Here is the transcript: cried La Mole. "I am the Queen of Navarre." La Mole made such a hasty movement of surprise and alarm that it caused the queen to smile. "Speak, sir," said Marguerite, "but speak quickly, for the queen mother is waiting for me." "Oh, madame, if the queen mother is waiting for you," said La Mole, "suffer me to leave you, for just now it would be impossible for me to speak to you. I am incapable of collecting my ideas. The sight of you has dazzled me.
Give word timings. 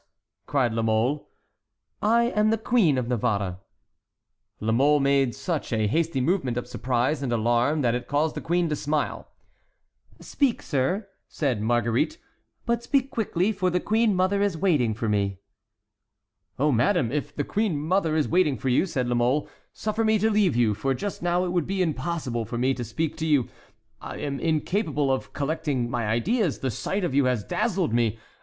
cried 0.47 0.73
La 0.73 0.81
Mole. 0.81 1.29
"I 2.01 2.23
am 2.31 2.49
the 2.49 2.57
Queen 2.57 2.97
of 2.97 3.07
Navarre." 3.07 3.59
La 4.59 4.71
Mole 4.71 4.99
made 4.99 5.35
such 5.35 5.71
a 5.71 5.85
hasty 5.85 6.19
movement 6.19 6.57
of 6.57 6.65
surprise 6.65 7.21
and 7.21 7.31
alarm 7.31 7.81
that 7.81 7.93
it 7.93 8.07
caused 8.07 8.33
the 8.33 8.41
queen 8.41 8.67
to 8.69 8.75
smile. 8.75 9.27
"Speak, 10.19 10.63
sir," 10.63 11.07
said 11.27 11.61
Marguerite, 11.61 12.17
"but 12.65 12.81
speak 12.81 13.11
quickly, 13.11 13.51
for 13.51 13.69
the 13.69 13.79
queen 13.79 14.15
mother 14.15 14.41
is 14.41 14.57
waiting 14.57 14.95
for 14.95 15.07
me." 15.07 15.37
"Oh, 16.57 16.71
madame, 16.71 17.11
if 17.11 17.35
the 17.35 17.43
queen 17.43 17.77
mother 17.79 18.15
is 18.15 18.27
waiting 18.27 18.57
for 18.57 18.69
you," 18.69 18.87
said 18.87 19.07
La 19.07 19.13
Mole, 19.13 19.47
"suffer 19.71 20.03
me 20.03 20.17
to 20.17 20.31
leave 20.31 20.55
you, 20.55 20.73
for 20.73 20.95
just 20.95 21.21
now 21.21 21.45
it 21.45 21.49
would 21.51 21.67
be 21.67 21.83
impossible 21.83 22.43
for 22.43 22.57
me 22.57 22.73
to 22.73 22.83
speak 22.83 23.15
to 23.17 23.27
you. 23.27 23.49
I 24.01 24.17
am 24.17 24.39
incapable 24.39 25.11
of 25.11 25.31
collecting 25.33 25.91
my 25.91 26.07
ideas. 26.07 26.57
The 26.61 26.71
sight 26.71 27.03
of 27.03 27.13
you 27.13 27.25
has 27.25 27.43
dazzled 27.43 27.93
me. 27.93 28.17